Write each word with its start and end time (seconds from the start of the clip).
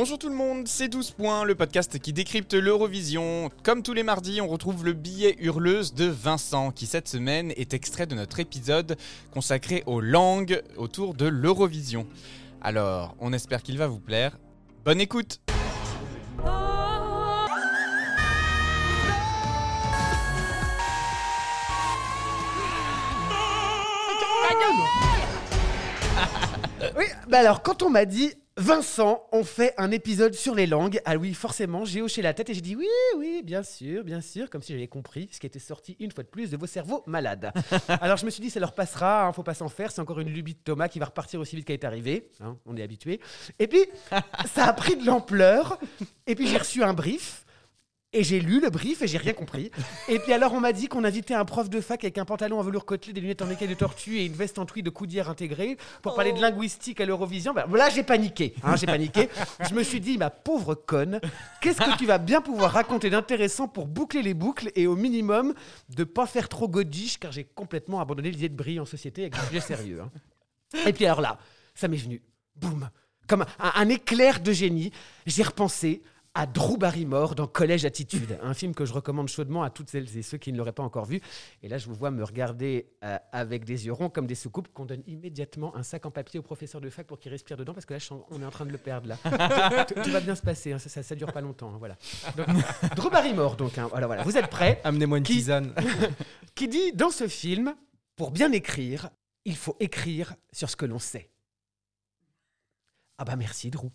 Bonjour 0.00 0.16
tout 0.16 0.28
le 0.28 0.36
monde, 0.36 0.68
c'est 0.68 0.86
12 0.86 1.10
points, 1.10 1.42
le 1.42 1.56
podcast 1.56 1.98
qui 1.98 2.12
décrypte 2.12 2.54
l'Eurovision. 2.54 3.50
Comme 3.64 3.82
tous 3.82 3.94
les 3.94 4.04
mardis, 4.04 4.40
on 4.40 4.46
retrouve 4.46 4.84
le 4.84 4.92
billet 4.92 5.34
hurleuse 5.40 5.92
de 5.92 6.04
Vincent, 6.04 6.70
qui 6.70 6.86
cette 6.86 7.08
semaine 7.08 7.52
est 7.56 7.74
extrait 7.74 8.06
de 8.06 8.14
notre 8.14 8.38
épisode 8.38 8.96
consacré 9.32 9.82
aux 9.86 10.00
langues 10.00 10.62
autour 10.76 11.14
de 11.14 11.26
l'Eurovision. 11.26 12.06
Alors, 12.60 13.16
on 13.18 13.32
espère 13.32 13.60
qu'il 13.60 13.76
va 13.76 13.88
vous 13.88 13.98
plaire. 13.98 14.38
Bonne 14.84 15.00
écoute 15.00 15.40
Oui, 26.96 27.06
bah 27.28 27.40
alors 27.40 27.62
quand 27.62 27.82
on 27.82 27.90
m'a 27.90 28.04
dit 28.04 28.32
Vincent, 28.58 29.24
on 29.30 29.44
fait 29.44 29.72
un 29.78 29.92
épisode 29.92 30.34
sur 30.34 30.52
les 30.52 30.66
langues, 30.66 31.00
ah 31.04 31.16
oui, 31.16 31.32
forcément, 31.32 31.84
j'ai 31.84 32.02
hoché 32.02 32.22
la 32.22 32.34
tête 32.34 32.50
et 32.50 32.54
j'ai 32.54 32.60
dit 32.60 32.74
oui, 32.74 32.88
oui, 33.16 33.40
bien 33.44 33.62
sûr, 33.62 34.02
bien 34.02 34.20
sûr, 34.20 34.50
comme 34.50 34.62
si 34.62 34.72
j'avais 34.72 34.88
compris 34.88 35.28
ce 35.30 35.38
qui 35.38 35.46
était 35.46 35.60
sorti 35.60 35.96
une 36.00 36.10
fois 36.10 36.24
de 36.24 36.28
plus 36.28 36.50
de 36.50 36.56
vos 36.56 36.66
cerveaux 36.66 37.04
malades. 37.06 37.52
alors 38.00 38.16
je 38.16 38.26
me 38.26 38.30
suis 38.30 38.42
dit, 38.42 38.50
ça 38.50 38.58
leur 38.58 38.74
passera, 38.74 39.26
hein, 39.26 39.32
faut 39.32 39.44
pas 39.44 39.54
s'en 39.54 39.68
faire, 39.68 39.92
c'est 39.92 40.00
encore 40.00 40.18
une 40.18 40.30
lubie 40.30 40.54
de 40.54 40.58
Thomas 40.58 40.88
qui 40.88 40.98
va 40.98 41.06
repartir 41.06 41.38
aussi 41.38 41.54
vite 41.54 41.66
qu'elle 41.66 41.74
est 41.74 41.84
arrivée, 41.84 42.32
hein, 42.40 42.56
on 42.66 42.76
est 42.76 42.82
habitué. 42.82 43.20
Et 43.60 43.68
puis, 43.68 43.86
ça 44.52 44.64
a 44.66 44.72
pris 44.72 44.96
de 44.96 45.06
l'ampleur, 45.06 45.78
et 46.26 46.34
puis 46.34 46.48
j'ai 46.48 46.58
reçu 46.58 46.82
un 46.82 46.94
brief. 46.94 47.44
Et 48.14 48.24
j'ai 48.24 48.40
lu 48.40 48.58
le 48.58 48.70
brief 48.70 49.02
et 49.02 49.06
j'ai 49.06 49.18
rien 49.18 49.34
compris. 49.34 49.70
Et 50.08 50.18
puis 50.18 50.32
alors 50.32 50.54
on 50.54 50.60
m'a 50.60 50.72
dit 50.72 50.88
qu'on 50.88 51.04
invitait 51.04 51.34
un 51.34 51.44
prof 51.44 51.68
de 51.68 51.78
fac 51.82 52.02
avec 52.04 52.16
un 52.16 52.24
pantalon 52.24 52.58
en 52.58 52.62
velours 52.62 52.86
côtelé, 52.86 53.12
des 53.12 53.20
lunettes 53.20 53.42
en 53.42 53.50
écaille 53.50 53.68
de 53.68 53.74
tortue 53.74 54.16
et 54.16 54.24
une 54.24 54.32
veste 54.32 54.58
en 54.58 54.64
tweed 54.64 54.86
de 54.86 54.90
coudière 54.90 55.28
intégrée 55.28 55.76
pour 56.00 56.14
parler 56.14 56.32
de 56.32 56.40
linguistique 56.40 57.02
à 57.02 57.04
l'Eurovision. 57.04 57.52
Ben, 57.52 57.66
là 57.70 57.90
j'ai 57.90 58.02
paniqué, 58.02 58.54
hein, 58.62 58.76
j'ai 58.76 58.86
paniqué. 58.86 59.28
Je 59.68 59.74
me 59.74 59.82
suis 59.82 60.00
dit 60.00 60.16
ma 60.16 60.30
pauvre 60.30 60.74
conne, 60.74 61.20
qu'est-ce 61.60 61.82
que 61.82 61.98
tu 61.98 62.06
vas 62.06 62.16
bien 62.16 62.40
pouvoir 62.40 62.72
raconter 62.72 63.10
d'intéressant 63.10 63.68
pour 63.68 63.86
boucler 63.86 64.22
les 64.22 64.32
boucles 64.32 64.70
et 64.74 64.86
au 64.86 64.96
minimum 64.96 65.52
de 65.90 66.04
pas 66.04 66.24
faire 66.24 66.48
trop 66.48 66.66
godiche 66.66 67.18
car 67.18 67.30
j'ai 67.30 67.44
complètement 67.44 68.00
abandonné 68.00 68.30
l'idée 68.30 68.48
de 68.48 68.56
briller 68.56 68.80
en 68.80 68.86
société 68.86 69.20
avec 69.22 69.34
des 69.34 69.46
sujets 69.48 69.60
sérieux. 69.60 70.00
hein. 70.00 70.10
Et 70.86 70.94
puis 70.94 71.04
alors 71.04 71.20
là, 71.20 71.38
ça 71.74 71.88
m'est 71.88 71.98
venu, 71.98 72.22
boum, 72.56 72.88
comme 73.26 73.42
un, 73.58 73.72
un 73.74 73.88
éclair 73.90 74.40
de 74.40 74.52
génie. 74.52 74.92
J'ai 75.26 75.42
repensé 75.42 76.02
à 76.34 76.46
Drew 76.46 76.76
Barrymore 76.76 77.34
dans 77.34 77.46
Collège 77.46 77.84
Attitude, 77.84 78.38
un 78.42 78.54
film 78.54 78.74
que 78.74 78.84
je 78.84 78.92
recommande 78.92 79.28
chaudement 79.28 79.62
à 79.62 79.70
toutes 79.70 79.90
celles 79.90 80.16
et 80.16 80.22
ceux 80.22 80.38
qui 80.38 80.52
ne 80.52 80.58
l'auraient 80.58 80.72
pas 80.72 80.82
encore 80.82 81.04
vu. 81.04 81.20
Et 81.62 81.68
là, 81.68 81.78
je 81.78 81.86
vous 81.88 81.94
vois 81.94 82.10
me 82.10 82.22
regarder 82.22 82.86
euh, 83.04 83.18
avec 83.32 83.64
des 83.64 83.86
yeux 83.86 83.92
ronds 83.92 84.08
comme 84.08 84.26
des 84.26 84.34
soucoupes 84.36 84.68
qu'on 84.72 84.84
donne 84.84 85.02
immédiatement 85.06 85.74
un 85.76 85.82
sac 85.82 86.06
en 86.06 86.10
papier 86.10 86.38
au 86.38 86.42
professeur 86.42 86.80
de 86.80 86.88
fac 86.90 87.06
pour 87.06 87.18
qu'il 87.18 87.32
respire 87.32 87.56
dedans 87.56 87.74
parce 87.74 87.86
que 87.86 87.94
là, 87.94 88.00
on 88.30 88.40
est 88.40 88.44
en 88.44 88.50
train 88.50 88.66
de 88.66 88.70
le 88.72 88.78
perdre 88.78 89.08
là. 89.08 89.84
tout, 89.86 89.94
tout 90.02 90.10
va 90.10 90.20
bien 90.20 90.34
se 90.34 90.42
passer, 90.42 90.72
hein, 90.72 90.78
ça, 90.78 90.88
ça, 90.88 91.02
ça 91.02 91.14
dure 91.14 91.32
pas 91.32 91.40
longtemps. 91.40 91.70
hein, 91.74 91.78
voilà. 91.78 91.96
Donc, 92.36 92.46
Drew 92.94 93.10
Barrymore, 93.10 93.56
donc, 93.56 93.76
hein, 93.78 93.88
voilà, 93.90 94.06
voilà. 94.06 94.22
Vous 94.22 94.36
êtes 94.36 94.48
prêts? 94.48 94.80
Amenez-moi 94.84 95.18
une 95.18 95.24
Qui- 95.24 95.34
tisane. 95.34 95.74
Qui 96.54 96.68
dit 96.68 96.92
dans 96.92 97.10
ce 97.10 97.26
film, 97.26 97.74
pour 98.16 98.30
bien 98.30 98.52
écrire, 98.52 99.10
il 99.44 99.56
faut 99.56 99.76
écrire 99.80 100.34
sur 100.52 100.68
ce 100.70 100.76
que 100.76 100.86
l'on 100.86 100.98
sait. 100.98 101.30
Ah 103.20 103.24
bah 103.24 103.34
merci 103.34 103.68
Drew. 103.68 103.88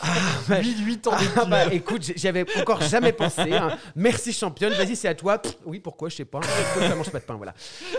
ah, 0.00 0.16
bah, 0.48 0.60
8 0.62 1.06
ans 1.08 1.14
ah 1.36 1.44
bah, 1.44 1.66
écoute, 1.72 2.04
j- 2.04 2.12
j'y 2.14 2.28
avais 2.28 2.46
encore 2.60 2.80
jamais 2.80 3.12
pensé. 3.12 3.52
hein. 3.52 3.76
Merci 3.96 4.32
championne, 4.32 4.72
vas-y 4.74 4.94
c'est 4.94 5.08
à 5.08 5.14
toi. 5.16 5.38
Pff, 5.38 5.56
oui 5.64 5.80
pourquoi 5.80 6.08
je 6.08 6.14
sais 6.16 6.24
pas. 6.24 6.38
Pourquoi 6.38 6.88
ça 6.88 6.94
mange 6.94 7.10
pas 7.10 7.18
de 7.18 7.24
pain 7.24 7.34
voilà. 7.34 7.52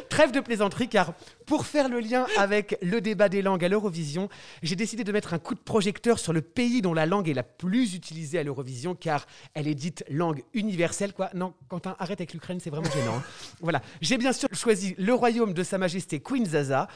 Trêve 0.10 0.32
de 0.32 0.40
plaisanterie 0.40 0.88
car 0.88 1.14
pour 1.46 1.66
faire 1.66 1.90
le 1.90 2.00
lien 2.00 2.26
avec 2.38 2.78
le 2.82 3.02
débat 3.02 3.28
des 3.28 3.42
langues 3.42 3.66
à 3.66 3.68
l'Eurovision, 3.68 4.30
j'ai 4.64 4.78
décidé 4.78 5.04
de 5.04 5.12
mettre 5.12 5.34
un 5.34 5.40
coup 5.40 5.56
de 5.56 5.60
projecteur 5.60 6.20
sur 6.20 6.32
le 6.32 6.42
pays 6.42 6.82
dont 6.82 6.94
la 6.94 7.06
langue 7.06 7.28
est 7.28 7.34
la 7.34 7.44
plus 7.44 7.94
utilisée 7.94 8.40
à 8.40 8.44
l'Eurovision 8.44 8.96
car 8.96 9.28
elle 9.56 9.68
est 9.68 9.76
dite 9.76 10.06
langue 10.10 10.42
universelle 10.54 11.12
quoi. 11.12 11.30
Non 11.34 11.54
Quentin 11.68 11.98
arrête 12.00 12.22
avec 12.22 12.34
l'Ukraine 12.34 12.60
c'est 12.62 12.70
vraiment 12.70 12.90
gênant. 12.92 13.18
hein. 13.18 13.24
Voilà, 13.60 13.82
j'ai 14.00 14.18
bien 14.18 14.32
sûr 14.32 14.48
choisi 14.54 14.96
le 14.98 15.14
royaume 15.14 15.54
de 15.54 15.64
Sa 15.64 15.78
Majesté 15.78 16.22
Queen 16.22 16.46
Zaza 16.46 16.88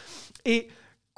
et 0.45 0.69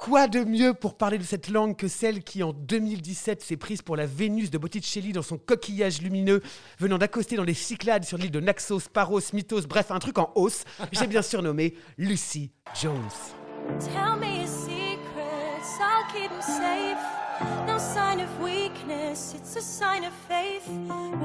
Quoi 0.04 0.28
de 0.28 0.44
mieux 0.44 0.74
pour 0.74 0.98
parler 0.98 1.16
de 1.16 1.22
cette 1.22 1.48
langue 1.48 1.76
que 1.76 1.88
celle 1.88 2.22
qui, 2.22 2.42
en 2.42 2.52
2017, 2.52 3.40
s'est 3.40 3.56
prise 3.56 3.80
pour 3.80 3.96
la 3.96 4.04
Vénus 4.04 4.50
de 4.50 4.58
Botticelli 4.58 5.14
dans 5.14 5.22
son 5.22 5.38
coquillage 5.38 6.02
lumineux, 6.02 6.42
venant 6.78 6.98
d'accoster 6.98 7.36
dans 7.36 7.42
les 7.42 7.54
Cyclades 7.54 8.04
sur 8.04 8.18
l'île 8.18 8.30
de 8.30 8.40
Naxos, 8.40 8.80
Paros, 8.92 9.32
Mythos, 9.32 9.62
bref, 9.66 9.90
un 9.90 9.98
truc 10.00 10.18
en 10.18 10.30
hausse. 10.34 10.64
J'ai 10.92 11.06
bien 11.06 11.22
surnommé 11.22 11.72
Lucy 11.96 12.50
Jones. 12.78 13.00
Tell 13.80 14.18
me 14.20 14.40
your 14.40 14.46
secrets, 14.46 15.80
I'll 15.80 16.04
keep 16.12 16.30
'em 16.30 16.42
safe. 16.42 16.98
No 17.66 17.78
sign 17.78 18.20
of 18.20 18.28
weakness, 18.42 19.34
it's 19.34 19.56
a 19.56 19.62
sign 19.62 20.04
of 20.04 20.12
faith. 20.28 20.68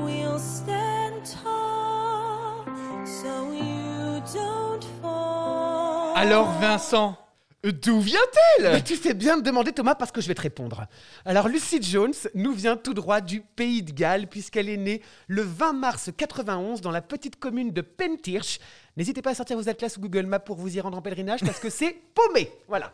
We'll 0.05 0.39
stand 0.39 1.25
tall, 1.43 2.63
so 3.05 3.51
you 3.51 4.21
don't 4.33 4.85
fall. 5.01 6.15
Alors 6.15 6.49
Vincent, 6.61 7.17
d'où 7.63 7.99
vient-elle 7.99 8.83
tu 8.83 8.95
fais 8.95 9.13
bien 9.13 9.37
de 9.37 9.41
demander 9.41 9.71
Thomas 9.71 9.95
parce 9.95 10.11
que 10.11 10.21
je 10.21 10.27
vais 10.27 10.35
te 10.35 10.41
répondre. 10.41 10.87
Alors 11.25 11.47
Lucy 11.47 11.81
Jones 11.81 12.13
nous 12.35 12.53
vient 12.53 12.77
tout 12.77 12.93
droit 12.93 13.21
du 13.21 13.41
pays 13.41 13.83
de 13.83 13.91
Galles 13.91 14.27
puisqu'elle 14.27 14.69
est 14.69 14.77
née 14.77 15.01
le 15.27 15.41
20 15.41 15.73
mars 15.73 16.09
91 16.15 16.81
dans 16.81 16.91
la 16.91 17.01
petite 17.01 17.37
commune 17.37 17.71
de 17.71 17.81
Pentirch. 17.81 18.59
N'hésitez 18.97 19.21
pas 19.21 19.29
à 19.31 19.35
sortir 19.35 19.55
vos 19.57 19.69
atlas 19.69 19.95
ou 19.97 20.01
Google 20.01 20.25
Maps 20.25 20.39
pour 20.39 20.57
vous 20.57 20.75
y 20.75 20.81
rendre 20.81 20.97
en 20.97 21.01
pèlerinage 21.01 21.39
parce 21.41 21.59
que 21.59 21.69
c'est 21.69 21.93
paumé. 22.13 22.51
Voilà. 22.67 22.91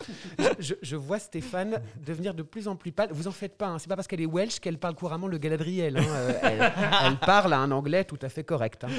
Je, 0.59 0.95
vois 0.95 1.19
Stéphane 1.19 1.81
devenir 2.05 2.33
de 2.33 2.43
plus 2.43 2.67
en 2.67 2.75
plus 2.75 2.91
pâle. 2.91 3.09
Vous 3.11 3.27
en 3.27 3.31
faites 3.31 3.57
pas. 3.57 3.67
hein. 3.67 3.79
C'est 3.79 3.87
pas 3.87 3.95
parce 3.95 4.07
qu'elle 4.07 4.21
est 4.21 4.25
welsh 4.27 4.59
qu'elle 4.59 4.77
parle 4.77 4.95
couramment 4.95 5.27
le 5.27 5.37
galadriel. 5.37 5.97
hein. 5.97 6.05
Euh, 6.07 6.39
elle, 6.43 7.17
parle 7.19 7.53
un 7.53 7.71
anglais 7.71 8.03
tout 8.03 8.19
à 8.21 8.29
fait 8.29 8.43
correct. 8.43 8.83
hein. 8.83 8.89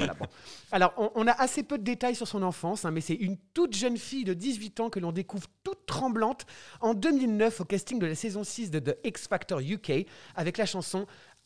Alors 0.71 0.93
on, 0.97 1.11
on 1.15 1.27
a 1.27 1.31
assez 1.31 1.63
peu 1.63 1.77
de 1.77 1.83
détails 1.83 2.15
sur 2.15 2.27
son 2.27 2.43
enfance, 2.43 2.83
hein, 2.85 2.91
mais 2.91 3.01
c'est 3.01 3.13
une 3.15 3.37
toute 3.53 3.75
jeune 3.75 3.97
fille 3.97 4.23
de 4.25 4.33
18 4.33 4.79
ans 4.81 4.89
que 4.89 4.99
l'on 4.99 5.11
découvre 5.11 5.47
toute 5.63 5.85
tremblante 5.85 6.45
en 6.81 6.93
2009 6.93 7.61
au 7.61 7.65
casting 7.65 7.99
de 7.99 8.05
la 8.07 8.15
saison 8.15 8.43
6 8.43 8.71
de 8.71 8.79
The 8.79 8.97
X 9.03 9.27
Factor 9.27 9.59
UK 9.59 10.05
avec 10.35 10.57
la 10.57 10.65
chanson 10.65 11.05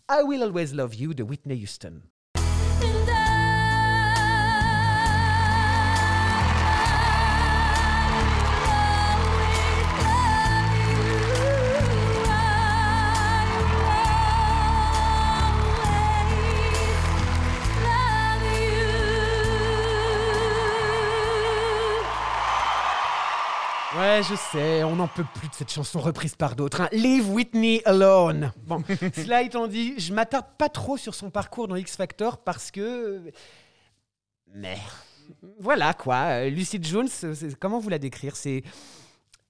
I 0.10 0.22
Will 0.26 0.42
Always 0.44 0.74
Love 0.74 0.96
You 0.96 1.14
de 1.14 1.24
Whitney 1.24 1.62
Houston. 1.62 2.02
Ouais, 24.02 24.22
je 24.24 24.34
sais, 24.36 24.84
on 24.84 24.96
n'en 24.96 25.08
peut 25.08 25.26
plus 25.36 25.48
de 25.48 25.54
cette 25.54 25.72
chanson 25.72 26.00
reprise 26.00 26.36
par 26.36 26.56
d'autres. 26.56 26.82
hein. 26.82 26.90
Leave 26.92 27.30
Whitney 27.30 27.82
alone. 27.86 28.52
Bon, 28.66 28.84
cela 29.16 29.44
étant 29.44 29.68
dit, 29.68 29.94
je 30.00 30.12
m'attarde 30.12 30.48
pas 30.58 30.70
trop 30.70 30.98
sur 30.98 31.14
son 31.14 31.30
parcours 31.30 31.68
dans 31.68 31.76
X 31.76 31.96
Factor 31.98 32.40
parce 32.40 32.72
que. 32.72 33.22
Mais. 34.56 34.78
Voilà 35.60 35.94
quoi. 35.94 36.16
euh, 36.42 36.50
Lucy 36.50 36.80
Jones, 36.82 37.08
comment 37.60 37.80
vous 37.80 37.90
la 37.90 38.00
décrire? 38.00 38.36
C'est. 38.36 38.64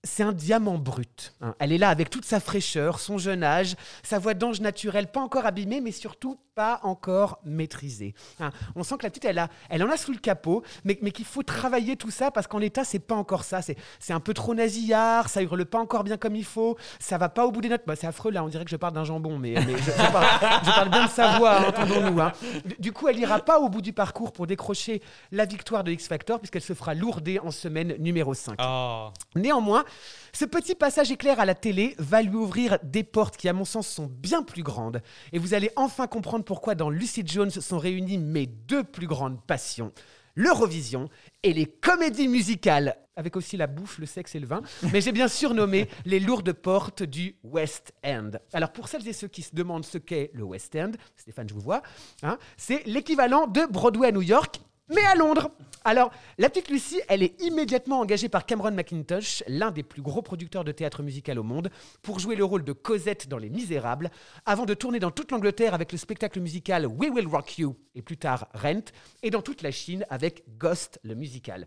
C'est 0.04 0.24
un 0.24 0.32
diamant 0.32 0.80
brut. 0.80 1.36
hein. 1.42 1.54
Elle 1.60 1.72
est 1.72 1.78
là 1.78 1.90
avec 1.90 2.10
toute 2.10 2.26
sa 2.26 2.40
fraîcheur, 2.40 3.00
son 3.00 3.20
jeune 3.20 3.44
âge, 3.44 3.76
sa 4.02 4.18
voix 4.18 4.34
d'ange 4.34 4.60
naturelle, 4.60 5.06
pas 5.12 5.20
encore 5.20 5.46
abîmée, 5.46 5.80
mais 5.80 5.92
surtout 5.92 6.40
pas 6.56 6.80
encore 6.84 7.40
maîtrisée. 7.46 8.14
hein. 8.40 8.50
On 8.76 8.84
sent 8.84 8.98
que 8.98 9.04
la 9.04 9.10
petite, 9.12 9.26
elle, 9.26 9.38
a, 9.38 9.48
elle 9.70 9.84
en 9.84 9.90
a 9.92 9.98
sous 9.98 10.12
le 10.12 10.18
capot, 10.18 10.64
mais, 10.84 10.98
mais 11.04 11.12
qu'il 11.12 11.24
faut 11.24 11.44
travailler 11.44 11.96
tout 11.98 12.10
ça 12.10 12.32
parce 12.32 12.48
qu'en 12.48 12.58
l'état, 12.58 12.84
c'est 12.84 13.00
pas 13.00 13.14
encore 13.16 13.44
ça. 13.44 13.62
C'est 13.62 13.78
c'est 14.00 14.12
un 14.12 14.20
peu 14.20 14.34
trop 14.34 14.56
nasillard, 14.56 15.30
ça 15.30 15.44
hurle 15.44 15.66
pas 15.66 15.78
encore 15.80 16.04
bien 16.04 16.18
comme 16.18 16.36
il 16.36 16.44
faut, 16.46 16.78
ça 17.00 17.20
va 17.20 17.30
pas 17.30 17.46
au 17.46 17.52
bout 17.52 17.62
des 17.62 17.70
notes. 17.70 17.84
Bah, 17.86 17.96
c'est 17.96 18.08
affreux 18.08 18.32
là, 18.32 18.44
on 18.44 18.48
dirait 18.50 18.66
que 18.66 18.72
je 18.72 18.76
parle 18.78 18.94
d'un 18.94 19.04
jambon, 19.06 19.38
mais, 19.38 19.54
mais 19.54 19.78
je, 19.78 19.84
je 19.92 20.12
parle, 20.12 20.26
je 20.66 20.70
parle 20.72 20.90
bien 20.90 21.06
de 21.06 21.10
sa 21.12 21.38
voix, 21.38 21.60
hein, 21.60 21.66
entendons-nous. 21.70 22.20
Du- 22.66 22.76
Du 22.80 22.92
coup, 22.92 23.08
elle 23.08 23.20
ira 23.20 23.38
pas 23.40 23.60
au 23.60 23.70
bout 23.70 23.82
du 23.84 23.94
parcours 23.94 24.34
pour 24.34 24.48
décrocher 24.48 25.02
la 25.32 25.46
victoire 25.46 25.84
de 25.84 25.92
X 25.92 26.08
Factor, 26.08 26.40
puisqu'elle 26.40 26.64
se 26.64 26.74
fera 26.74 26.96
lourder 26.96 27.38
en 27.40 27.52
semaine 27.52 27.96
numéro 28.00 28.34
5. 28.34 28.60
Oh. 28.62 29.10
Néanmoins, 29.36 29.86
ce 30.34 30.46
petit 30.46 30.76
passage 30.76 31.12
éclair 31.12 31.40
à 31.40 31.46
la 31.46 31.56
télé 31.56 31.96
va 31.98 32.22
lui 32.22 32.36
ouvrir 32.36 32.80
des 32.84 33.04
portes 33.04 33.36
qui, 33.36 33.50
à 33.50 33.54
mon 33.54 33.66
sens, 33.66 33.88
sont 33.88 34.08
bien 34.08 34.44
plus 34.44 34.64
grandes. 34.64 35.02
Et 35.34 35.40
vous 35.40 35.54
allez 35.54 35.72
enfin 35.76 36.08
comprendre 36.08 36.46
pourquoi 36.46 36.74
dans 36.74 36.90
Lucy 36.90 37.24
Jones 37.26 37.52
sont 37.52 37.80
réunies 37.80 38.18
mes 38.18 38.46
deux 38.48 38.84
plus 38.84 39.08
grandes 39.08 39.42
passions. 39.46 39.92
L'Eurovision 40.36 41.10
et 41.44 41.54
les 41.54 41.66
comédies 41.66 42.30
musicales, 42.30 42.96
avec 43.18 43.36
aussi 43.36 43.58
la 43.58 43.68
bouffe, 43.68 43.98
le 43.98 44.06
sexe 44.06 44.34
et 44.36 44.40
le 44.40 44.48
vin, 44.48 44.62
mais 44.94 45.02
j'ai 45.02 45.12
bien 45.12 45.28
surnommé 45.28 45.90
les 46.06 46.22
lourdes 46.22 46.54
portes 46.54 47.04
du 47.04 47.36
West 47.44 47.94
End. 48.06 48.32
Alors 48.54 48.72
pour 48.72 48.88
celles 48.88 49.06
et 49.10 49.14
ceux 49.14 49.28
qui 49.28 49.42
se 49.42 49.54
demandent 49.54 49.86
ce 49.86 49.98
qu'est 49.98 50.32
le 50.34 50.44
West 50.44 50.74
End, 50.78 50.92
Stéphane, 51.18 51.50
je 51.50 51.54
vous 51.54 51.60
vois, 51.60 51.82
hein, 52.24 52.38
c'est 52.56 52.86
l'équivalent 52.86 53.48
de 53.48 53.66
Broadway 53.70 54.08
à 54.08 54.12
New 54.14 54.22
York, 54.22 54.62
mais 54.92 55.06
à 55.06 55.16
Londres. 55.16 55.50
Alors, 55.84 56.12
la 56.38 56.48
petite 56.50 56.70
Lucie, 56.70 57.02
elle 57.08 57.24
est 57.24 57.42
immédiatement 57.42 58.02
engagée 58.02 58.30
par 58.30 58.46
Cameron 58.46 58.72
McIntosh, 58.72 59.44
l'un 59.48 59.72
des 59.72 59.82
plus 59.82 60.04
gros 60.04 60.22
producteurs 60.22 60.64
de 60.64 60.72
théâtre 60.72 61.02
musical 61.02 61.40
au 61.40 61.44
monde, 61.44 61.72
pour 62.04 62.20
jouer 62.20 62.36
le 62.36 62.46
rôle 62.46 62.64
de 62.64 62.72
Cosette 62.72 63.28
dans 63.28 63.40
Les 63.40 63.50
Misérables, 63.50 64.12
avant 64.46 64.66
de 64.66 64.76
tourner 64.76 65.00
dans 65.00 65.10
toute 65.10 65.32
l'Angleterre 65.32 65.74
avec 65.74 65.92
le 65.92 65.98
spectacle 65.98 66.40
musical 66.40 66.86
We 66.86 67.10
Will 67.10 67.28
Rock 67.28 67.58
You, 67.58 67.76
et 67.96 68.04
plus 68.04 68.18
tard 68.18 68.48
Rent, 68.54 68.92
et 69.24 69.32
dans 69.32 69.42
toute 69.42 69.64
la 69.64 69.72
Chine 69.72 70.06
avec 70.12 70.44
Ghost, 70.60 71.00
le 71.02 71.16
musical. 71.16 71.66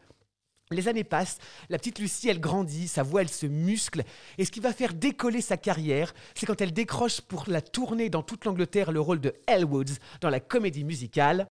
Les 0.71 0.87
années 0.87 1.05
passent, 1.05 1.39
la 1.69 1.79
petite 1.79 1.99
Lucie, 1.99 2.29
elle 2.29 2.41
grandit, 2.41 2.87
sa 2.87 3.03
voix, 3.03 3.21
elle 3.21 3.29
se 3.29 3.47
muscle, 3.47 4.05
et 4.39 4.45
ce 4.45 4.53
qui 4.53 4.61
va 4.61 4.73
faire 4.73 4.95
décoller 4.95 5.41
sa 5.41 5.57
carrière, 5.57 6.15
c'est 6.37 6.47
quand 6.47 6.61
elle 6.61 6.73
décroche 6.73 7.21
pour 7.21 7.45
la 7.49 7.61
tournée 7.61 8.11
dans 8.11 8.23
toute 8.23 8.45
l'Angleterre 8.45 8.93
le 8.93 9.01
rôle 9.01 9.21
de 9.21 9.35
Elle 9.49 9.65
Woods 9.65 9.99
dans 10.21 10.31
la 10.31 10.39
comédie 10.39 10.85
musicale 10.85 11.49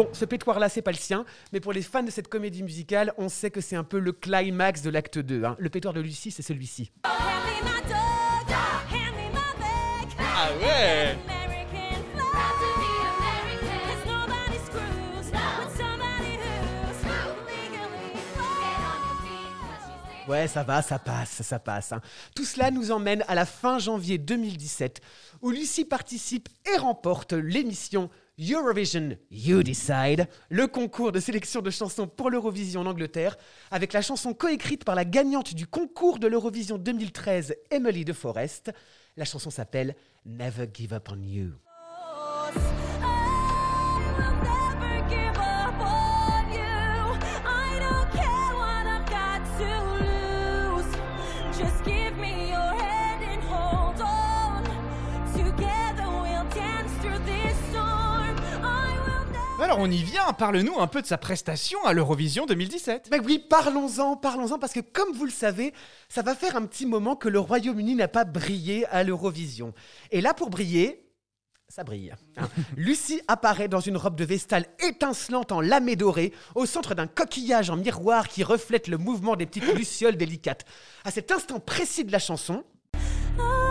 Bon, 0.00 0.08
ce 0.14 0.24
pétoire-là, 0.24 0.70
c'est 0.70 0.80
pas 0.80 0.92
le 0.92 0.96
sien, 0.96 1.26
mais 1.52 1.60
pour 1.60 1.74
les 1.74 1.82
fans 1.82 2.02
de 2.02 2.10
cette 2.10 2.28
comédie 2.28 2.62
musicale, 2.62 3.12
on 3.18 3.28
sait 3.28 3.50
que 3.50 3.60
c'est 3.60 3.76
un 3.76 3.84
peu 3.84 3.98
le 3.98 4.12
climax 4.12 4.80
de 4.80 4.88
l'acte 4.88 5.18
2. 5.18 5.44
hein. 5.44 5.56
Le 5.58 5.68
pétoire 5.68 5.92
de 5.92 6.00
Lucie, 6.00 6.30
c'est 6.30 6.40
celui-ci. 6.40 6.90
Ah 7.04 7.18
ouais. 10.62 11.18
Ouais, 20.28 20.46
ça 20.46 20.62
va, 20.62 20.80
ça 20.80 20.98
passe, 20.98 21.42
ça 21.42 21.58
passe. 21.58 21.92
hein. 21.92 22.00
Tout 22.36 22.44
cela 22.44 22.70
nous 22.70 22.92
emmène 22.92 23.24
à 23.26 23.34
la 23.34 23.44
fin 23.44 23.78
janvier 23.78 24.16
2017, 24.16 25.00
où 25.42 25.50
Lucie 25.50 25.84
participe 25.84 26.48
et 26.72 26.78
remporte 26.78 27.32
l'émission 27.32 28.10
Eurovision 28.40 29.18
You 29.30 29.62
Decide, 29.62 30.26
le 30.48 30.66
concours 30.66 31.12
de 31.12 31.20
sélection 31.20 31.60
de 31.60 31.70
chansons 31.70 32.06
pour 32.06 32.30
l'Eurovision 32.30 32.80
en 32.80 32.86
Angleterre, 32.86 33.36
avec 33.70 33.92
la 33.92 34.00
chanson 34.00 34.32
coécrite 34.32 34.84
par 34.84 34.94
la 34.94 35.04
gagnante 35.04 35.52
du 35.54 35.66
concours 35.66 36.18
de 36.18 36.26
l'Eurovision 36.26 36.78
2013, 36.78 37.54
Emily 37.70 38.06
de 38.06 38.14
Forest. 38.14 38.72
La 39.18 39.26
chanson 39.26 39.50
s'appelle 39.50 39.94
Never 40.24 40.66
Give 40.72 40.94
Up 40.94 41.10
on 41.12 41.22
You. 41.22 41.50
Alors 59.70 59.84
on 59.84 59.90
y 59.90 60.02
vient, 60.02 60.32
parle-nous 60.32 60.80
un 60.80 60.88
peu 60.88 61.00
de 61.00 61.06
sa 61.06 61.16
prestation 61.16 61.78
à 61.84 61.92
l'Eurovision 61.92 62.44
2017. 62.44 63.06
Mais 63.12 63.20
oui, 63.20 63.38
parlons-en, 63.38 64.16
parlons-en, 64.16 64.58
parce 64.58 64.72
que 64.72 64.80
comme 64.80 65.12
vous 65.12 65.24
le 65.24 65.30
savez, 65.30 65.72
ça 66.08 66.22
va 66.22 66.34
faire 66.34 66.56
un 66.56 66.66
petit 66.66 66.86
moment 66.86 67.14
que 67.14 67.28
le 67.28 67.38
Royaume-Uni 67.38 67.94
n'a 67.94 68.08
pas 68.08 68.24
brillé 68.24 68.84
à 68.86 69.04
l'Eurovision. 69.04 69.72
Et 70.10 70.20
là, 70.22 70.34
pour 70.34 70.50
briller, 70.50 71.08
ça 71.68 71.84
brille. 71.84 72.12
hein. 72.36 72.48
Lucie 72.76 73.20
apparaît 73.28 73.68
dans 73.68 73.78
une 73.78 73.96
robe 73.96 74.16
de 74.16 74.24
vestale 74.24 74.66
étincelante 74.80 75.52
en 75.52 75.60
lamé 75.60 75.94
doré, 75.94 76.32
au 76.56 76.66
centre 76.66 76.96
d'un 76.96 77.06
coquillage 77.06 77.70
en 77.70 77.76
miroir 77.76 78.26
qui 78.26 78.42
reflète 78.42 78.88
le 78.88 78.98
mouvement 78.98 79.36
des 79.36 79.46
petites 79.46 79.72
lucioles 79.72 80.16
délicates. 80.16 80.64
À 81.04 81.12
cet 81.12 81.30
instant 81.30 81.60
précis 81.60 82.04
de 82.04 82.10
la 82.10 82.18
chanson, 82.18 82.64
I 83.38 83.69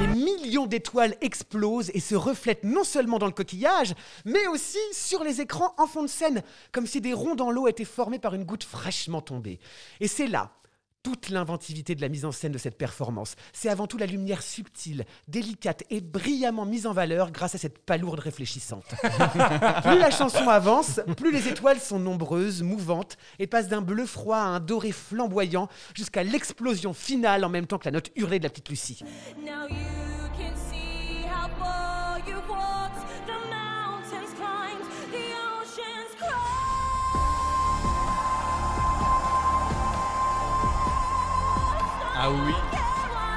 des 0.00 0.06
millions 0.06 0.66
d'étoiles 0.66 1.14
explosent 1.20 1.90
et 1.92 2.00
se 2.00 2.14
reflètent 2.14 2.64
non 2.64 2.84
seulement 2.84 3.18
dans 3.18 3.26
le 3.26 3.32
coquillage, 3.32 3.94
mais 4.24 4.46
aussi 4.46 4.78
sur 4.92 5.22
les 5.22 5.42
écrans 5.42 5.74
en 5.76 5.86
fond 5.86 6.02
de 6.02 6.08
scène, 6.08 6.42
comme 6.72 6.86
si 6.86 7.02
des 7.02 7.12
ronds 7.12 7.34
dans 7.34 7.50
l'eau 7.50 7.68
étaient 7.68 7.84
formés 7.84 8.18
par 8.18 8.34
une 8.34 8.44
goutte 8.44 8.64
fraîchement 8.64 9.20
tombée. 9.20 9.60
Et 10.00 10.08
c'est 10.08 10.26
là 10.26 10.52
toute 11.02 11.30
l'inventivité 11.30 11.94
de 11.94 12.00
la 12.00 12.08
mise 12.08 12.24
en 12.24 12.32
scène 12.32 12.52
de 12.52 12.58
cette 12.58 12.76
performance. 12.76 13.36
C'est 13.52 13.68
avant 13.68 13.86
tout 13.86 13.98
la 13.98 14.06
lumière 14.06 14.42
subtile, 14.42 15.04
délicate 15.28 15.84
et 15.90 16.00
brillamment 16.00 16.66
mise 16.66 16.86
en 16.86 16.92
valeur 16.92 17.30
grâce 17.30 17.54
à 17.54 17.58
cette 17.58 17.78
palourde 17.78 18.20
réfléchissante. 18.20 18.84
plus 19.82 19.98
la 19.98 20.10
chanson 20.10 20.48
avance, 20.48 21.00
plus 21.16 21.32
les 21.32 21.48
étoiles 21.48 21.80
sont 21.80 21.98
nombreuses, 21.98 22.62
mouvantes, 22.62 23.16
et 23.38 23.46
passent 23.46 23.68
d'un 23.68 23.82
bleu 23.82 24.06
froid 24.06 24.38
à 24.38 24.44
un 24.44 24.60
doré 24.60 24.92
flamboyant 24.92 25.68
jusqu'à 25.94 26.22
l'explosion 26.22 26.92
finale 26.92 27.44
en 27.44 27.48
même 27.48 27.66
temps 27.66 27.78
que 27.78 27.86
la 27.86 27.92
note 27.92 28.10
hurlée 28.16 28.38
de 28.38 28.44
la 28.44 28.50
petite 28.50 28.68
Lucie. 28.68 29.02
Now 29.44 29.66
you 29.68 29.76
can 30.36 30.54
see 30.56 31.24
how 31.26 31.48
far 31.58 32.79
Ah 42.22 42.30
oui 42.30 42.52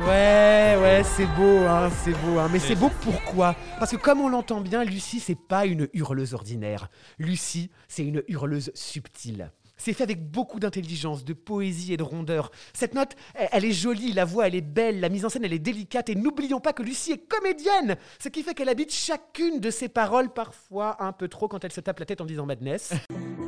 Ouais, 0.05 0.75
ouais, 0.81 1.03
c'est 1.05 1.25
beau, 1.37 1.59
hein, 1.59 1.89
c'est 2.03 2.11
beau. 2.11 2.37
Hein. 2.37 2.49
Mais 2.51 2.59
c'est 2.59 2.75
beau 2.75 2.91
pourquoi? 3.01 3.55
Parce 3.79 3.91
que 3.91 3.95
comme 3.95 4.19
on 4.19 4.27
l'entend 4.27 4.59
bien, 4.59 4.83
Lucie, 4.83 5.21
c'est 5.21 5.39
pas 5.39 5.65
une 5.65 5.87
hurleuse 5.93 6.33
ordinaire. 6.33 6.89
Lucie, 7.17 7.71
c'est 7.87 8.03
une 8.03 8.23
hurleuse 8.27 8.71
subtile. 8.73 9.51
C'est 9.77 9.93
fait 9.93 10.03
avec 10.03 10.29
beaucoup 10.29 10.59
d'intelligence, 10.59 11.23
de 11.23 11.31
poésie 11.31 11.93
et 11.93 11.97
de 11.97 12.03
rondeur. 12.03 12.51
Cette 12.73 12.93
note, 12.93 13.15
elle, 13.35 13.47
elle 13.53 13.65
est 13.65 13.71
jolie, 13.71 14.11
la 14.11 14.25
voix, 14.25 14.47
elle 14.47 14.55
est 14.55 14.61
belle, 14.61 14.99
la 14.99 15.07
mise 15.07 15.23
en 15.23 15.29
scène, 15.29 15.45
elle 15.45 15.53
est 15.53 15.59
délicate. 15.59 16.09
Et 16.09 16.15
n'oublions 16.15 16.59
pas 16.59 16.73
que 16.73 16.83
Lucie 16.83 17.13
est 17.13 17.25
comédienne, 17.25 17.95
ce 18.19 18.27
qui 18.27 18.43
fait 18.43 18.53
qu'elle 18.53 18.67
habite 18.67 18.91
chacune 18.91 19.61
de 19.61 19.69
ses 19.69 19.87
paroles, 19.87 20.33
parfois 20.33 21.01
un 21.01 21.13
peu 21.13 21.29
trop 21.29 21.47
quand 21.47 21.63
elle 21.63 21.71
se 21.71 21.79
tape 21.79 21.99
la 21.99 22.05
tête 22.05 22.19
en 22.19 22.25
disant 22.25 22.45
madness. 22.45 22.91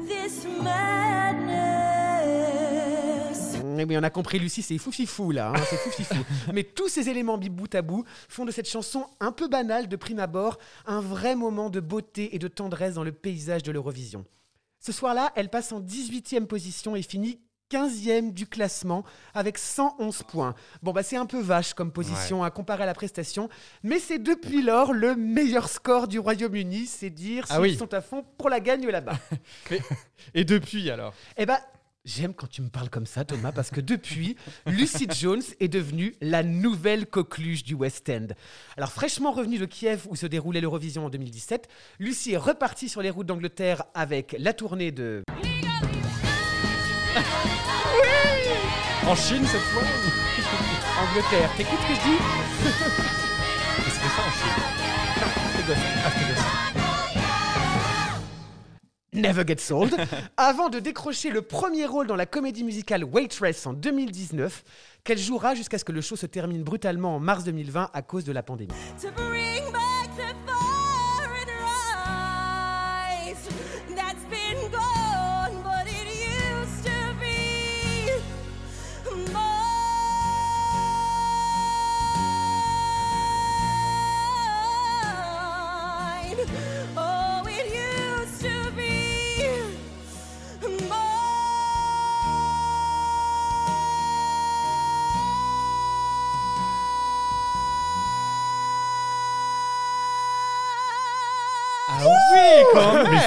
This 0.08 0.48
madness. 0.64 1.75
Eh 3.80 3.84
oui, 3.86 3.98
on 3.98 4.04
a 4.04 4.10
compris, 4.10 4.40
Lucie, 4.40 4.62
c'est 4.62 4.78
foufifou 4.78 5.32
là, 5.32 5.50
hein, 5.56 5.62
c'est 5.70 5.78
foufifou. 5.78 6.24
Mais 6.54 6.64
tous 6.64 6.90
ces 6.90 7.10
éléments 7.10 7.38
bout 7.38 7.74
à 7.76 7.82
bout 7.82 8.06
font 8.30 8.46
de 8.46 8.52
cette 8.52 8.70
chanson 8.70 9.06
un 9.20 9.32
peu 9.32 9.48
banale 9.48 9.88
de 9.88 9.96
prime 9.96 10.20
abord 10.20 10.58
un 10.86 11.02
vrai 11.02 11.36
moment 11.36 11.70
de 11.70 11.80
beauté 11.80 12.36
et 12.36 12.40
de 12.40 12.48
tendresse 12.48 12.96
dans 12.96 13.04
le 13.04 13.12
paysage 13.12 13.64
de 13.64 13.72
l'Eurovision. 13.72 14.26
Ce 14.80 14.92
soir-là, 14.92 15.32
elle 15.36 15.50
passe 15.50 15.72
en 15.72 15.82
18e 15.82 16.46
position 16.46 16.96
et 16.96 17.02
finit 17.02 17.40
15e 17.72 18.32
du 18.32 18.46
classement 18.46 19.04
avec 19.34 19.58
111 19.58 20.24
points. 20.24 20.54
Bon, 20.84 20.92
bah 20.92 21.04
c'est 21.04 21.18
un 21.18 21.26
peu 21.26 21.42
vache 21.42 21.74
comme 21.74 21.92
position 21.92 22.44
à 22.44 22.52
comparer 22.52 22.84
à 22.84 22.86
la 22.86 22.94
prestation, 22.94 23.50
mais 23.84 24.00
c'est 24.00 24.20
depuis 24.20 24.62
lors 24.62 24.94
le 24.94 25.16
meilleur 25.16 25.68
score 25.68 26.08
du 26.08 26.20
Royaume-Uni, 26.20 26.86
c'est 26.86 27.10
dire 27.10 27.46
Ah 27.50 27.56
s'ils 27.56 27.62
oui. 27.62 27.76
sont 27.78 27.94
à 27.94 28.02
fond 28.02 28.24
pour 28.38 28.50
la 28.50 28.60
gagne 28.60 28.88
là-bas. 28.88 29.18
Et 30.36 30.44
depuis 30.46 30.90
alors? 30.92 31.14
Eh 31.38 31.46
ben, 31.46 31.58
j'aime 32.06 32.34
quand 32.34 32.48
tu 32.48 32.62
me 32.62 32.70
parles 32.70 32.90
comme 32.90 33.06
ça, 33.06 33.26
Thomas, 33.26 33.52
parce 33.52 33.72
que 33.72 33.82
depuis, 33.82 34.38
Lucy 34.66 35.08
Jones 35.10 35.42
est 35.60 35.68
devenue 35.68 36.16
la 36.22 36.44
nouvelle 36.44 37.08
coqueluche 37.08 37.64
du 37.64 37.74
West 37.74 38.10
End. 38.10 38.28
Alors, 38.78 38.92
fraîchement 38.92 39.32
revenue 39.32 39.58
de 39.58 39.66
Kiev 39.66 40.06
où 40.10 40.16
se 40.16 40.26
déroulait 40.26 40.62
l'Eurovision 40.62 41.06
en 41.06 41.10
2017, 41.10 41.68
Lucy 42.00 42.34
est 42.34 42.38
repartie 42.38 42.90
sur 42.90 43.02
les 43.02 43.10
routes 43.10 43.28
d'Angleterre 43.28 43.84
avec 43.94 44.36
la 44.40 44.54
tournée 44.54 44.92
de. 44.92 45.24
En 49.08 49.16
Chine 49.16 49.46
cette 49.46 49.62
fois 49.62 49.84
Angleterre. 51.10 51.52
T'écoutes 51.58 51.80
ce 51.80 51.88
que 51.88 51.96
je 51.96 52.02
dis? 52.02 52.18
Qu'est-ce 53.84 54.00
que 54.00 54.10
ça 54.10 54.22
en 54.22 54.32
Chine? 54.32 54.64
Ah, 55.22 56.12
c'est 56.16 56.28
gosse. 56.28 56.65
Never 59.16 59.44
Get 59.48 59.58
Sold, 59.58 59.96
avant 60.38 60.70
de 60.70 60.80
décrocher 60.80 61.30
le 61.30 61.42
premier 61.42 61.86
rôle 61.86 62.08
dans 62.08 62.16
la 62.16 62.26
comédie 62.26 62.64
musicale 62.64 63.04
Waitress 63.04 63.66
en 63.66 63.74
2019, 63.74 64.64
qu'elle 65.04 65.18
jouera 65.18 65.56
jusqu'à 65.56 65.78
ce 65.78 65.86
que 65.86 65.92
le 65.92 66.02
show 66.02 66.16
se 66.16 66.26
termine 66.26 66.64
brutalement 66.64 67.16
en 67.16 67.20
mars 67.20 67.44
2020 67.44 67.90
à 67.94 68.02
cause 68.02 68.26
de 68.26 68.32
la 68.32 68.44
pandémie. 68.44 68.74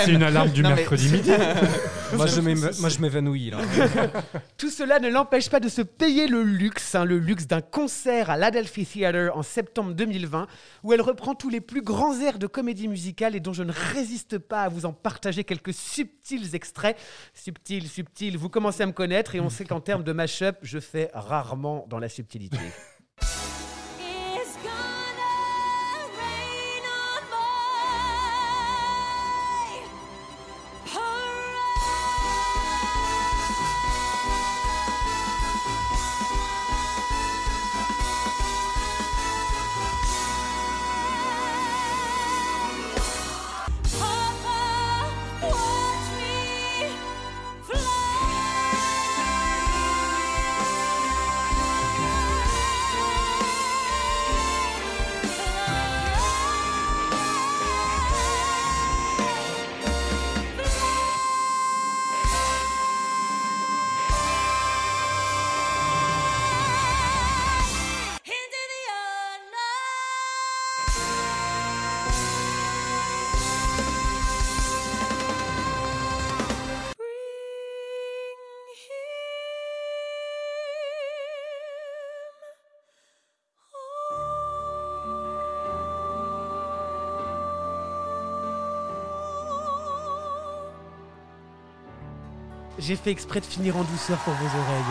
C'est 0.04 0.12
une 0.12 0.22
alarme 0.22 0.50
du 0.50 0.62
Non, 0.62 0.70
mercredi 0.70 1.08
midi. 1.10 1.30
moi, 2.14 2.26
je 2.26 2.40
m'éme- 2.40 2.70
moi, 2.80 2.88
je 2.88 2.98
m'évanouis 3.00 3.50
là. 3.50 3.58
Tout 4.58 4.70
cela 4.70 4.98
ne 4.98 5.08
l'empêche 5.08 5.50
pas 5.50 5.60
de 5.60 5.68
se 5.68 5.82
payer 5.82 6.26
le 6.26 6.42
luxe, 6.42 6.94
hein, 6.94 7.04
le 7.04 7.18
luxe 7.18 7.46
d'un 7.46 7.60
concert 7.60 8.30
à 8.30 8.36
l'Adelphi 8.36 8.84
Theatre 8.86 9.36
en 9.36 9.42
septembre 9.42 9.92
2020, 9.94 10.46
où 10.82 10.92
elle 10.92 11.00
reprend 11.02 11.34
tous 11.34 11.48
les 11.50 11.60
plus 11.60 11.82
grands 11.82 12.18
airs 12.20 12.38
de 12.38 12.46
comédie 12.46 12.88
musicale 12.88 13.36
et 13.36 13.40
dont 13.40 13.52
je 13.52 13.62
ne 13.62 13.72
résiste 13.94 14.38
pas 14.38 14.62
à 14.62 14.68
vous 14.68 14.86
en 14.86 14.92
partager 14.92 15.44
quelques 15.44 15.74
subtils 15.74 16.54
extraits. 16.54 16.96
Subtils, 17.34 17.88
subtils, 17.88 18.36
vous 18.36 18.48
commencez 18.48 18.82
à 18.82 18.86
me 18.86 18.92
connaître 18.92 19.34
et 19.34 19.40
on 19.40 19.50
sait 19.50 19.64
qu'en 19.64 19.80
termes 19.80 20.02
de 20.04 20.12
mash-up, 20.12 20.56
je 20.62 20.78
fais 20.80 21.10
rarement 21.14 21.86
dans 21.88 21.98
la 21.98 22.08
subtilité. 22.08 22.58
J'ai 92.78 92.94
fait 92.94 93.10
exprès 93.10 93.40
de 93.40 93.44
finir 93.44 93.76
en 93.76 93.82
douceur 93.82 94.18
pour 94.18 94.32
vos 94.34 94.46
oreilles. 94.46 94.84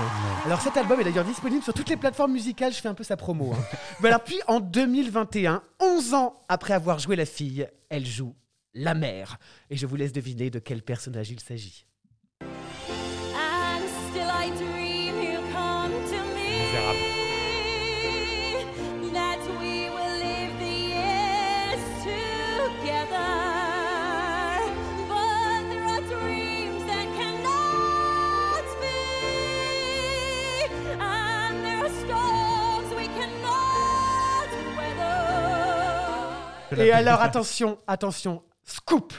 Alors 0.45 0.59
cet 0.61 0.75
album 0.75 0.99
est 0.99 1.05
d'ailleurs 1.05 1.23
disponible 1.23 1.63
sur 1.63 1.73
toutes 1.73 1.89
les 1.89 1.95
plateformes 1.97 2.33
musicales, 2.33 2.73
je 2.73 2.79
fais 2.81 2.89
un 2.89 2.93
peu 2.93 3.03
sa 3.05 3.15
promo. 3.15 3.53
hein. 3.53 3.77
Mais 4.01 4.09
alors 4.09 4.23
puis 4.23 4.39
en 4.47 4.59
2021, 4.59 5.63
11 5.79 6.13
ans 6.13 6.43
après 6.49 6.73
avoir 6.73 6.99
joué 6.99 7.15
la 7.15 7.25
fille, 7.25 7.67
elle 7.89 8.05
joue 8.05 8.35
la 8.73 8.93
mère. 8.93 9.37
Et 9.69 9.77
je 9.77 9.85
vous 9.85 9.95
laisse 9.95 10.11
deviner 10.11 10.49
de 10.49 10.59
quel 10.59 10.81
personnage 10.83 11.31
il 11.31 11.39
s'agit. 11.39 11.85
Et 36.75 36.91
alors 36.91 37.21
attention, 37.21 37.77
attention, 37.87 38.43
scoop 38.63 39.13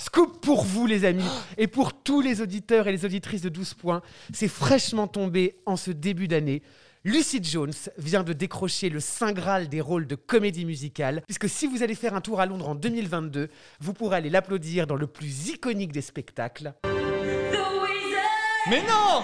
Scoop 0.00 0.40
pour 0.40 0.64
vous 0.64 0.86
les 0.86 1.04
amis 1.04 1.28
et 1.58 1.66
pour 1.66 2.02
tous 2.02 2.20
les 2.20 2.40
auditeurs 2.40 2.88
et 2.88 2.92
les 2.92 3.04
auditrices 3.04 3.42
de 3.42 3.48
12 3.48 3.74
points. 3.74 4.02
C'est 4.32 4.48
fraîchement 4.48 5.06
tombé 5.06 5.56
en 5.66 5.76
ce 5.76 5.90
début 5.90 6.28
d'année. 6.28 6.62
Lucy 7.04 7.38
Jones 7.40 7.72
vient 7.98 8.24
de 8.24 8.32
décrocher 8.32 8.88
le 8.88 8.98
Saint 8.98 9.32
Graal 9.32 9.68
des 9.68 9.80
rôles 9.80 10.08
de 10.08 10.16
comédie 10.16 10.64
musicale, 10.64 11.22
puisque 11.26 11.48
si 11.48 11.68
vous 11.68 11.84
allez 11.84 11.94
faire 11.94 12.14
un 12.14 12.20
tour 12.20 12.40
à 12.40 12.46
Londres 12.46 12.68
en 12.68 12.74
2022, 12.74 13.48
vous 13.78 13.92
pourrez 13.92 14.16
aller 14.16 14.30
l'applaudir 14.30 14.88
dans 14.88 14.96
le 14.96 15.06
plus 15.06 15.50
iconique 15.50 15.92
des 15.92 16.02
spectacles. 16.02 16.74
The 16.82 16.88
wizard 16.88 18.68
Mais 18.68 18.82
non 18.82 19.22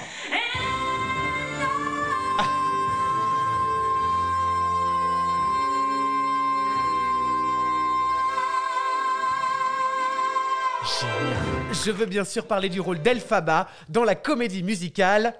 Je 11.85 11.90
veux 11.90 12.06
bien 12.06 12.25
sûr 12.25 12.47
parler 12.47 12.68
du 12.68 12.80
rôle 12.80 13.00
d'Elphaba 13.00 13.68
dans 13.88 14.04
la 14.04 14.14
comédie 14.14 14.62
musicale. 14.62 15.35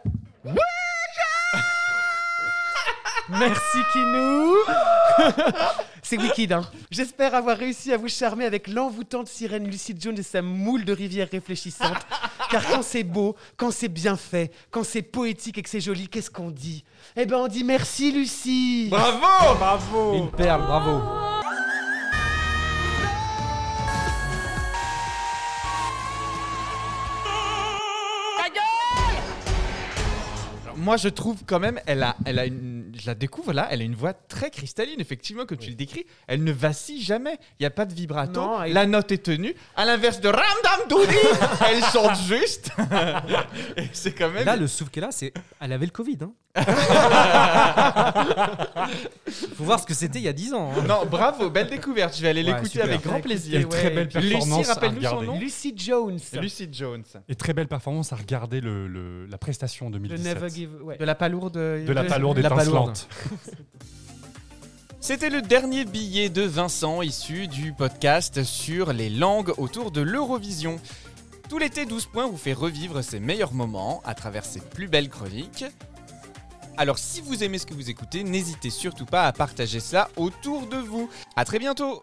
Merci 3.29 3.79
Kinou. 3.93 4.55
C'est 6.03 6.19
Wicked, 6.19 6.53
hein. 6.53 6.63
J'espère 6.91 7.35
avoir 7.35 7.57
réussi 7.57 7.93
à 7.93 7.97
vous 7.97 8.09
charmer 8.09 8.45
avec 8.45 8.69
l'envoûtante 8.69 9.29
sirène 9.29 9.67
Lucy 9.67 9.95
Jones 9.99 10.19
et 10.19 10.23
sa 10.23 10.43
moule 10.43 10.85
de 10.85 10.93
rivière 10.93 11.29
réfléchissante. 11.31 11.97
Car 12.51 12.67
quand 12.67 12.83
c'est 12.83 13.05
beau, 13.05 13.37
quand 13.57 13.71
c'est 13.71 13.89
bien 13.89 14.17
fait, 14.17 14.53
quand 14.71 14.85
c'est 14.85 15.03
poétique 15.03 15.59
et 15.59 15.63
que 15.63 15.71
c'est 15.71 15.81
joli, 15.81 16.09
qu'est-ce 16.09 16.31
qu'on 16.31 16.51
dit? 16.51 16.85
Eh 17.17 17.25
ben 17.25 17.37
on 17.37 17.49
dit 17.49 17.65
merci 17.65 18.13
Lucie. 18.13 18.89
Bravo. 18.91 19.55
Bravo. 19.59 20.15
Une 20.15 20.31
perle, 20.31 20.63
bravo. 20.63 21.42
Moi, 30.83 30.97
je 30.97 31.09
trouve 31.09 31.45
quand 31.47 31.61
même, 31.61 31.81
elle 31.87 32.03
a, 32.03 32.17
elle 32.25 32.41
a 32.41 32.45
une, 32.47 32.93
je 32.99 33.07
la 33.07 33.15
découvre 33.15 33.53
là, 33.53 33.69
elle 33.71 33.83
a 33.83 33.85
une 33.85 33.95
voix 33.95 34.13
très 34.13 34.51
cristalline, 34.51 35.01
effectivement, 35.01 35.47
comme 35.47 35.59
tu 35.59 35.71
le 35.71 35.77
décris. 35.77 36.05
Elle 36.27 36.43
ne 36.43 36.51
vacille 36.51 37.01
jamais. 37.01 37.39
Il 37.59 37.63
n'y 37.63 37.67
a 37.67 37.71
pas 37.71 37.85
de 37.85 37.95
vibrato. 37.95 38.41
Non, 38.41 38.61
La 38.63 38.87
note 38.87 39.13
est 39.13 39.23
tenue. 39.23 39.55
À 39.77 39.85
l'inverse 39.85 40.21
de 40.21 40.29
Ramdam 40.29 40.89
Doudi, 40.89 41.15
elle 41.71 41.85
chante 41.85 42.19
juste. 42.27 42.73
Et 43.77 43.85
c'est 43.93 44.13
quand 44.13 44.31
même. 44.31 44.45
Là, 44.45 44.57
le 44.57 44.67
souffle 44.67 44.91
qu'elle 44.91 45.05
a, 45.05 45.13
c'est. 45.13 45.33
Elle 45.61 45.73
avait 45.73 45.87
le 45.87 45.93
Covid. 45.93 46.19
Hein. 46.23 46.33
Faut 49.57 49.65
voir 49.65 49.81
ce 49.81 49.87
que 49.87 49.95
c'était 49.95 50.19
il 50.19 50.25
y 50.25 50.29
a 50.29 50.33
10 50.33 50.55
ans. 50.55 50.71
hein. 50.77 50.83
Non, 50.87 51.07
bravo, 51.07 51.49
belle 51.51 51.69
découverte. 51.69 52.17
Je 52.17 52.23
vais 52.23 52.29
aller 52.29 52.43
Ouais, 52.43 52.51
l'écouter 52.53 52.71
super. 52.71 52.87
avec 52.87 53.03
grand 53.03 53.21
plaisir. 53.21 53.61
ouais. 53.61 53.67
Très 53.69 53.91
belle 53.91 54.09
Lucie, 54.15 54.31
performance 54.31 54.69
à 54.69 54.75
rappelle-nous 54.75 55.01
son 55.03 55.09
regarder. 55.09 55.27
nom. 55.27 55.39
Lucy 55.39 55.73
Jones 55.77 56.19
Lucy 56.41 56.69
Jones. 56.71 57.05
Et 57.29 57.35
très 57.35 57.53
belle 57.53 57.69
performance 57.69 58.13
à 58.13 58.17
regarder 58.17 58.61
le, 58.61 58.87
le- 58.89 59.27
la 59.27 59.39
prestation 59.39 59.87
en 59.87 59.91
de 59.91 59.99
2017. 59.99 60.35
Never 60.35 60.49
Give... 60.51 60.71
ouais. 60.83 60.97
De 60.99 61.05
la 61.05 61.15
palourde. 61.15 61.55
De 61.55 61.93
la 61.93 62.05
palourde 62.05 62.39
La 62.39 62.51
palourde. 62.51 62.91
étincelante. 62.91 63.09
C'était 65.01 65.31
le 65.31 65.43
dernier 65.43 65.85
billet 65.85 66.29
de 66.29 66.43
Vincent 66.43 67.03
issu 67.03 67.49
du 67.49 67.73
podcast 67.73 68.45
sur 68.45 68.93
les 68.93 69.11
langues 69.11 69.53
autour 69.59 69.91
de 69.91 70.01
l'Eurovision. 70.01 70.79
Tout 71.49 71.59
l'été 71.59 71.87
12 71.87 72.07
points 72.07 72.29
vous 72.29 72.37
fait 72.37 72.53
revivre 72.53 73.03
ses 73.03 73.19
meilleurs 73.19 73.53
moments 73.53 74.01
à 74.05 74.15
travers 74.15 74.45
ses 74.45 74.61
plus 74.61 74.87
belles 74.87 75.09
chroniques. 75.09 75.65
Alors 76.77 76.99
si 76.99 77.21
vous 77.21 77.45
aimez 77.45 77.59
ce 77.59 77.67
que 77.67 77.75
vous 77.75 77.91
écoutez, 77.91 78.25
n'hésitez 78.25 78.71
surtout 78.71 79.05
pas 79.05 79.27
à 79.27 79.33
partager 79.33 79.79
ça 79.79 80.09
autour 80.17 80.67
de 80.67 80.77
vous. 80.77 81.11
À 81.37 81.45
très 81.45 81.59
bientôt 81.59 82.03